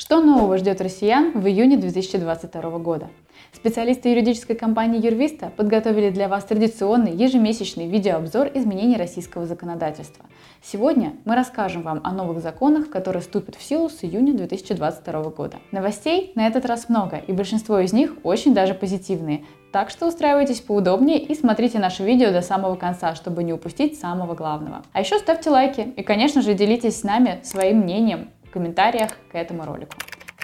[0.00, 3.10] Что нового ждет россиян в июне 2022 года?
[3.52, 10.24] Специалисты юридической компании Юрвиста подготовили для вас традиционный ежемесячный видеообзор изменений российского законодательства.
[10.62, 15.58] Сегодня мы расскажем вам о новых законах, которые вступят в силу с июня 2022 года.
[15.70, 19.44] Новостей на этот раз много, и большинство из них очень даже позитивные.
[19.70, 24.34] Так что устраивайтесь поудобнее и смотрите наше видео до самого конца, чтобы не упустить самого
[24.34, 24.82] главного.
[24.94, 29.34] А еще ставьте лайки и, конечно же, делитесь с нами своим мнением в комментариях к
[29.34, 29.92] этому ролику.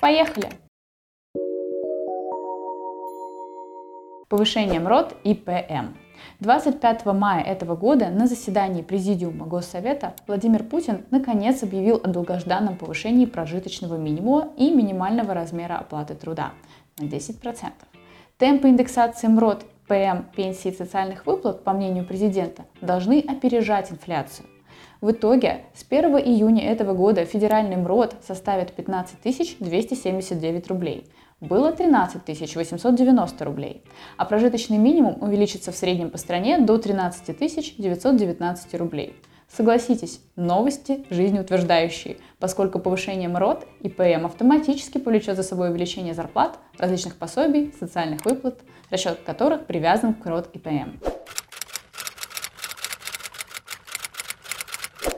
[0.00, 0.48] Поехали!
[4.28, 5.97] Повышение МРОД и ПМ.
[6.41, 13.27] 25 мая этого года на заседании Президиума Госсовета Владимир Путин наконец объявил о долгожданном повышении
[13.27, 16.52] прожиточного минимума и минимального размера оплаты труда
[16.98, 17.70] на 10%.
[18.38, 24.47] Темпы индексации МРОД, ПМ, пенсий и социальных выплат, по мнению президента, должны опережать инфляцию.
[25.00, 31.06] В итоге с 1 июня этого года федеральный МРОД составит 15 279 рублей.
[31.41, 33.83] Было 13 890 рублей,
[34.17, 37.36] а прожиточный минимум увеличится в среднем по стране до 13
[37.78, 39.17] 919 рублей.
[39.55, 47.17] Согласитесь, новости жизнеутверждающие, поскольку повышение МРОД и ПМ автоматически повлечет за собой увеличение зарплат, различных
[47.17, 51.16] пособий, социальных выплат, расчет которых привязан к МРОД и ПМ.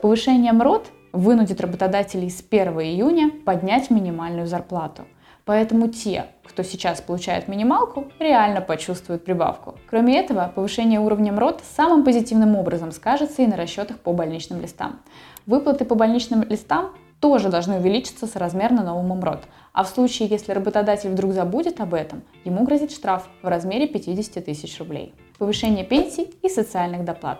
[0.01, 5.03] Повышение МРОД вынудит работодателей с 1 июня поднять минимальную зарплату.
[5.43, 9.77] Поэтому те, кто сейчас получает минималку, реально почувствуют прибавку.
[9.89, 15.01] Кроме этого, повышение уровня МРОД самым позитивным образом скажется и на расчетах по больничным листам.
[15.45, 19.41] Выплаты по больничным листам тоже должны увеличиться соразмерно новому МРОД.
[19.73, 24.45] А в случае, если работодатель вдруг забудет об этом, ему грозит штраф в размере 50
[24.45, 25.13] тысяч рублей.
[25.37, 27.39] Повышение пенсий и социальных доплат.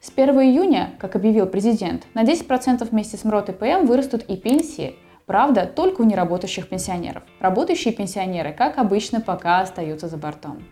[0.00, 4.36] С 1 июня, как объявил президент, на 10% вместе с МРОТ и ПМ вырастут и
[4.36, 7.22] пенсии, Правда, только у неработающих пенсионеров.
[7.38, 10.64] Работающие пенсионеры, как обычно, пока остаются за бортом.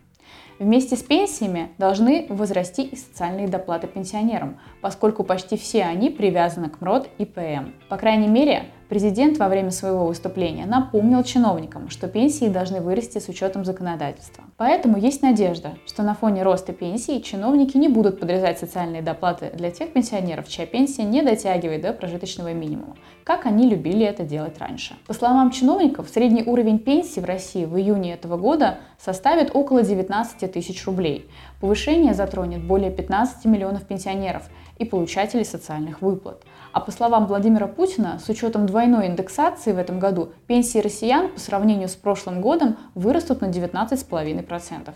[0.61, 6.83] Вместе с пенсиями должны возрасти и социальные доплаты пенсионерам, поскольку почти все они привязаны к
[6.83, 7.73] МРОД и ПМ.
[7.89, 13.29] По крайней мере, Президент во время своего выступления напомнил чиновникам, что пенсии должны вырасти с
[13.29, 14.43] учетом законодательства.
[14.57, 19.71] Поэтому есть надежда, что на фоне роста пенсий чиновники не будут подрезать социальные доплаты для
[19.71, 24.97] тех пенсионеров, чья пенсия не дотягивает до прожиточного минимума, как они любили это делать раньше.
[25.07, 30.50] По словам чиновников, средний уровень пенсии в России в июне этого года составит около 19
[30.51, 31.29] тысяч рублей.
[31.61, 36.45] Повышение затронет более 15 миллионов пенсионеров и получателей социальных выплат.
[36.73, 41.41] А по словам Владимира Путина, с учетом двойной индексации в этом году, пенсии россиян по
[41.41, 44.95] сравнению с прошлым годом вырастут на 19,5%.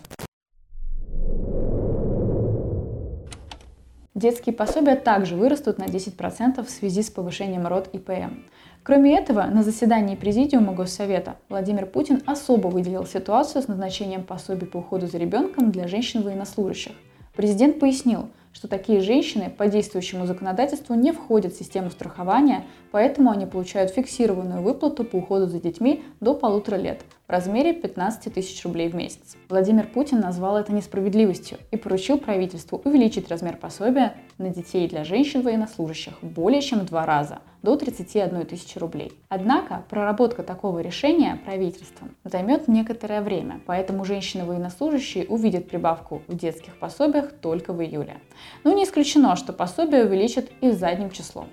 [4.14, 8.44] Детские пособия также вырастут на 10% в связи с повышением РОД и ПМ.
[8.84, 14.76] Кроме этого, на заседании Президиума Госсовета Владимир Путин особо выделил ситуацию с назначением пособий по
[14.76, 16.92] уходу за ребенком для женщин-военнослужащих.
[17.34, 23.46] Президент пояснил, что такие женщины по действующему законодательству не входят в систему страхования, поэтому они
[23.46, 28.90] получают фиксированную выплату по уходу за детьми до полутора лет в размере 15 тысяч рублей
[28.90, 29.38] в месяц.
[29.48, 36.12] Владимир Путин назвал это несправедливостью и поручил правительству увеличить размер пособия на детей для женщин-военнослужащих
[36.20, 39.12] более чем в два раза– до 31 тысячи рублей.
[39.28, 47.32] Однако проработка такого решения правительством займет некоторое время, поэтому женщины-военнослужащие увидят прибавку в детских пособиях
[47.32, 48.18] только в июле.
[48.62, 51.48] Но не исключено, что пособие увеличат и задним числом.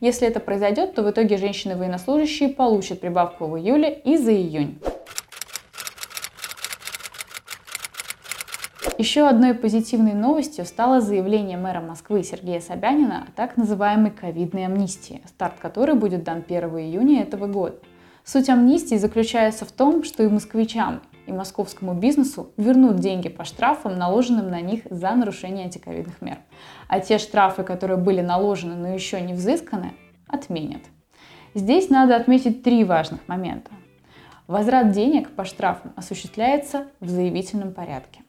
[0.00, 4.78] Если это произойдет, то в итоге женщины-военнослужащие получат прибавку в июле и за июнь.
[8.98, 15.20] Еще одной позитивной новостью стало заявление мэра Москвы Сергея Собянина о так называемой ковидной амнистии,
[15.26, 17.76] старт которой будет дан 1 июня этого года.
[18.24, 23.98] Суть амнистии заключается в том, что и москвичам, и московскому бизнесу вернут деньги по штрафам,
[23.98, 26.38] наложенным на них за нарушение антиковидных мер.
[26.88, 29.92] А те штрафы, которые были наложены, но еще не взысканы,
[30.26, 30.82] отменят.
[31.52, 33.72] Здесь надо отметить три важных момента.
[34.46, 38.22] Возврат денег по штрафам осуществляется в заявительном порядке.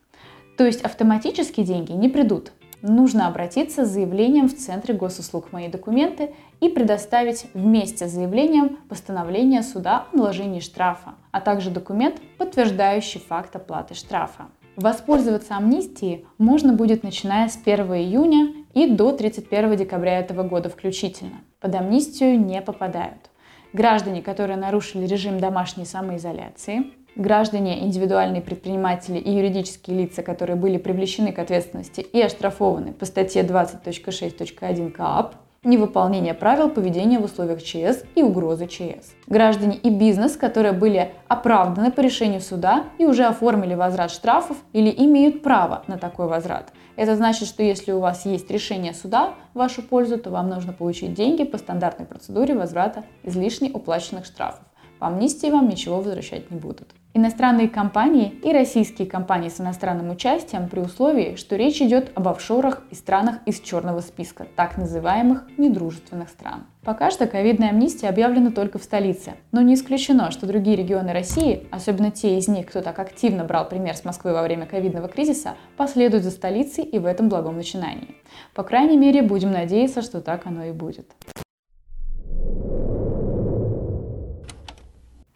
[0.58, 2.52] То есть автоматически деньги не придут.
[2.82, 9.64] Нужно обратиться с заявлением в Центре госуслуг «Мои документы» и предоставить вместе с заявлением постановление
[9.64, 14.48] суда о наложении штрафа, а также документ, подтверждающий факт оплаты штрафа.
[14.76, 21.42] Воспользоваться амнистией можно будет начиная с 1 июня и до 31 декабря этого года включительно.
[21.60, 23.32] Под амнистию не попадают
[23.74, 31.32] граждане, которые нарушили режим домашней самоизоляции, граждане, индивидуальные предприниматели и юридические лица, которые были привлечены
[31.32, 38.24] к ответственности и оштрафованы по статье 20.6.1 КАП, невыполнение правил поведения в условиях ЧС и
[38.24, 39.14] угрозы ЧС.
[39.28, 44.94] Граждане и бизнес, которые были оправданы по решению суда и уже оформили возврат штрафов или
[44.98, 46.72] имеют право на такой возврат.
[46.96, 50.74] Это значит, что если у вас есть решение суда в вашу пользу, то вам нужно
[50.74, 54.62] получить деньги по стандартной процедуре возврата излишне уплаченных штрафов.
[55.00, 60.70] По амнистии вам ничего возвращать не будут иностранные компании и российские компании с иностранным участием
[60.70, 66.30] при условии, что речь идет об офшорах и странах из черного списка, так называемых недружественных
[66.30, 66.66] стран.
[66.84, 71.68] Пока что ковидная амнистия объявлена только в столице, но не исключено, что другие регионы России,
[71.70, 75.56] особенно те из них, кто так активно брал пример с Москвы во время ковидного кризиса,
[75.76, 78.16] последуют за столицей и в этом благом начинании.
[78.54, 81.12] По крайней мере, будем надеяться, что так оно и будет.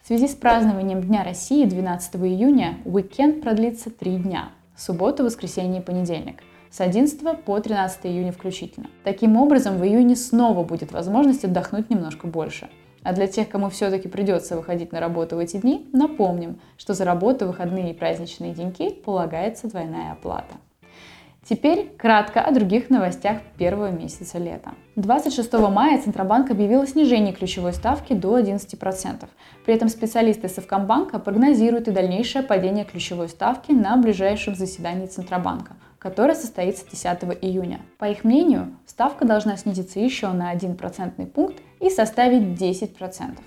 [0.02, 5.84] В связи с празднованием Дня России 12 июня уикенд продлится три дня– суббота, воскресенье и
[5.84, 8.88] понедельник– с 11 по 13 июня включительно.
[9.04, 12.68] Таким образом, в июне снова будет возможность отдохнуть немножко больше.
[13.04, 17.04] А для тех, кому все-таки придется выходить на работу в эти дни, напомним, что за
[17.04, 20.56] работу, выходные и праздничные деньки полагается двойная оплата.
[21.44, 24.72] Теперь кратко о других новостях первого месяца лета.
[24.96, 29.26] 26 мая Центробанк объявил о снижении ключевой ставки до 11%.
[29.64, 36.34] При этом специалисты Совкомбанка прогнозируют и дальнейшее падение ключевой ставки на ближайшем заседании Центробанка, которое
[36.34, 37.06] состоится 10
[37.40, 37.80] июня.
[37.96, 43.38] По их мнению, ставка должна снизиться еще на 1 процентный пункт и составить 10%.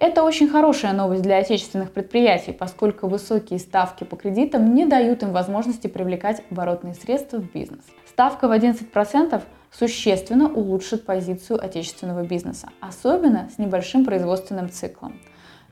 [0.00, 5.32] Это очень хорошая новость для отечественных предприятий, поскольку высокие ставки по кредитам не дают им
[5.32, 7.84] возможности привлекать оборотные средства в бизнес.
[8.08, 9.42] Ставка в 11%
[9.72, 15.18] существенно улучшит позицию отечественного бизнеса, особенно с небольшим производственным циклом.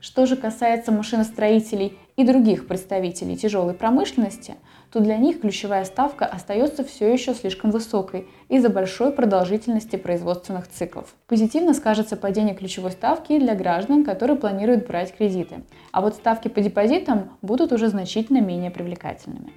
[0.01, 4.55] Что же касается машиностроителей и других представителей тяжелой промышленности,
[4.91, 11.13] то для них ключевая ставка остается все еще слишком высокой из-за большой продолжительности производственных циклов.
[11.27, 16.61] Позитивно скажется падение ключевой ставки для граждан, которые планируют брать кредиты, а вот ставки по
[16.61, 19.51] депозитам будут уже значительно менее привлекательными.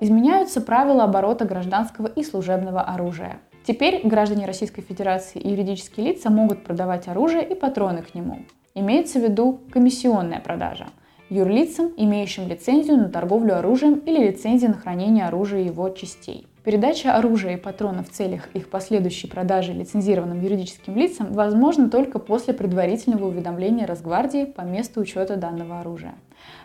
[0.00, 3.40] Изменяются правила оборота гражданского и служебного оружия.
[3.66, 8.44] Теперь граждане Российской Федерации и юридические лица могут продавать оружие и патроны к нему.
[8.76, 10.86] Имеется в виду комиссионная продажа
[11.30, 16.46] юрлицам, имеющим лицензию на торговлю оружием или лицензию на хранение оружия и его частей.
[16.64, 22.52] Передача оружия и патронов в целях их последующей продажи лицензированным юридическим лицам возможна только после
[22.52, 26.14] предварительного уведомления Росгвардии по месту учета данного оружия.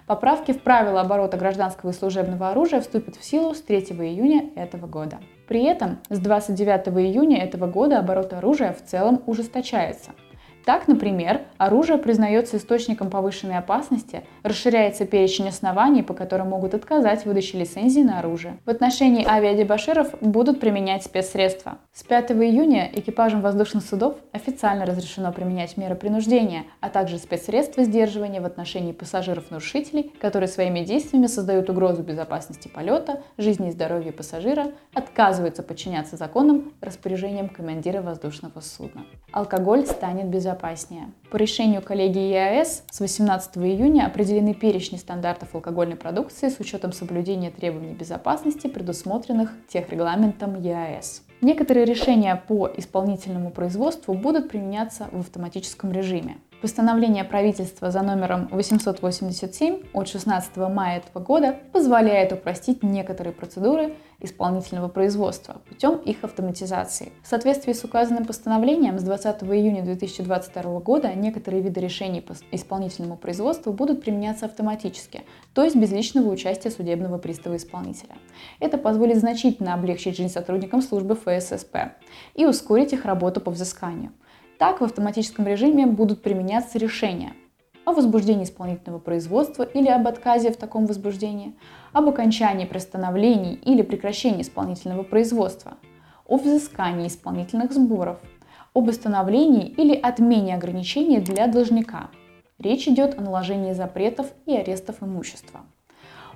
[0.07, 4.87] Поправки в правила оборота гражданского и служебного оружия вступят в силу с 3 июня этого
[4.87, 5.19] года.
[5.47, 10.11] При этом с 29 июня этого года оборот оружия в целом ужесточается–
[10.65, 17.25] так, например, оружие признается источником повышенной опасности, расширяется перечень оснований, по которым могут отказать в
[17.25, 18.57] выдаче лицензии на оружие.
[18.65, 21.79] В отношении авиадебаширов будут применять спецсредства.
[21.91, 28.41] С 5 июня экипажам воздушных судов официально разрешено применять меры принуждения, а также спецсредства сдерживания
[28.41, 35.63] в отношении пассажиров-нарушителей, которые своими действиями создают угрозу безопасности полета, жизни и здоровья пассажира, отказываются
[35.63, 39.05] подчиняться законам распоряжениям командира воздушного судна.
[39.31, 41.11] Алкоголь станет безопасным безопаснее.
[41.29, 47.51] По решению коллегии ЕАЭС с 18 июня определены перечни стандартов алкогольной продукции с учетом соблюдения
[47.51, 51.23] требований безопасности, предусмотренных техрегламентом ЕАЭС.
[51.41, 56.37] Некоторые решения по исполнительному производству будут применяться в автоматическом режиме.
[56.61, 64.89] Постановление правительства за номером 887 от 16 мая этого года позволяет упростить некоторые процедуры исполнительного
[64.89, 67.13] производства путем их автоматизации.
[67.23, 73.15] В соответствии с указанным постановлением с 20 июня 2022 года некоторые виды решений по исполнительному
[73.15, 75.21] производству будут применяться автоматически,
[75.53, 78.15] то есть без личного участия судебного пристава исполнителя.
[78.59, 81.93] Это позволит значительно облегчить жизнь сотрудникам службы ФССП
[82.35, 84.11] и ускорить их работу по взысканию.
[84.59, 87.31] Так в автоматическом режиме будут применяться решения
[87.85, 91.55] о возбуждении исполнительного производства или об отказе в таком возбуждении,
[91.93, 95.77] об окончании приостановлений или прекращении исполнительного производства,
[96.27, 98.17] о взыскании исполнительных сборов,
[98.73, 102.09] об установлении или отмене ограничений для должника.
[102.59, 105.61] Речь идет о наложении запретов и арестов имущества,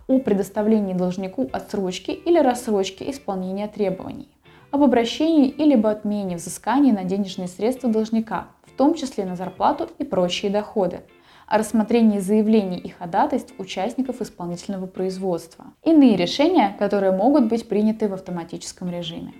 [0.07, 4.29] о предоставлении должнику отсрочки или рассрочки исполнения требований,
[4.73, 9.87] об обращении или об отмене взыскания на денежные средства должника, в том числе на зарплату
[9.99, 11.01] и прочие доходы,
[11.45, 15.65] о рассмотрении заявлений и ходатайств участников исполнительного производства.
[15.83, 19.35] Иные решения, которые могут быть приняты в автоматическом режиме.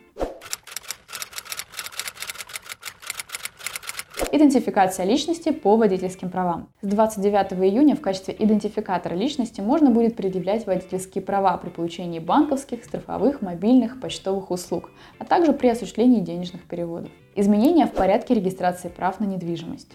[4.35, 6.67] Идентификация личности по водительским правам.
[6.81, 12.83] С 29 июня в качестве идентификатора личности можно будет предъявлять водительские права при получении банковских,
[12.83, 17.11] страховых, мобильных, почтовых услуг, а также при осуществлении денежных переводов.
[17.35, 19.91] Изменения в порядке регистрации прав на недвижимость.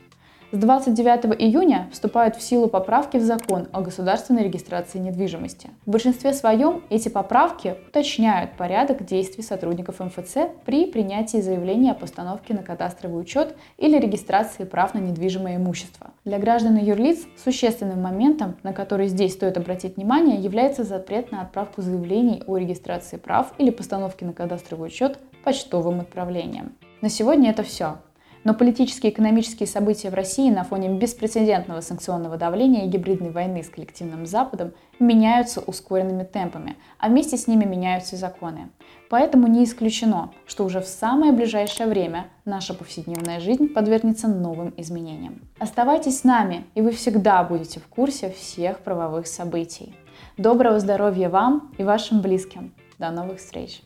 [0.50, 5.68] С 29 июня вступают в силу поправки в закон о государственной регистрации недвижимости.
[5.84, 12.54] В большинстве своем эти поправки уточняют порядок действий сотрудников МФЦ при принятии заявления о постановке
[12.54, 16.12] на кадастровый учет или регистрации прав на недвижимое имущество.
[16.24, 21.42] Для граждан и юрлиц существенным моментом, на который здесь стоит обратить внимание, является запрет на
[21.42, 26.72] отправку заявлений о регистрации прав или постановке на кадастровый учет почтовым отправлением.
[27.02, 27.98] На сегодня это все.
[28.48, 33.62] Но политические и экономические события в России на фоне беспрецедентного санкционного давления и гибридной войны
[33.62, 38.70] с коллективным Западом меняются ускоренными темпами, а вместе с ними меняются и законы.
[39.10, 45.42] Поэтому не исключено, что уже в самое ближайшее время наша повседневная жизнь подвергнется новым изменениям.
[45.58, 49.94] Оставайтесь с нами, и вы всегда будете в курсе всех правовых событий.
[50.38, 52.72] Доброго здоровья вам и вашим близким.
[52.98, 53.82] До новых встреч!